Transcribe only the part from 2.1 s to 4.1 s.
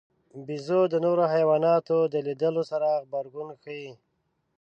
د لیدلو سره غبرګون ښيي.